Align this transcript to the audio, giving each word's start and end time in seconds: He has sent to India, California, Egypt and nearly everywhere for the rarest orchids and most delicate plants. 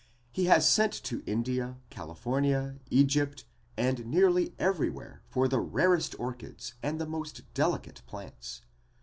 He 0.31 0.45
has 0.45 0.67
sent 0.67 0.93
to 1.03 1.21
India, 1.27 1.77
California, 1.91 2.79
Egypt 2.89 3.45
and 3.77 4.07
nearly 4.07 4.55
everywhere 4.57 5.21
for 5.29 5.47
the 5.47 5.59
rarest 5.59 6.19
orchids 6.19 6.73
and 6.81 7.07
most 7.07 7.43
delicate 7.53 8.01
plants. 8.07 8.63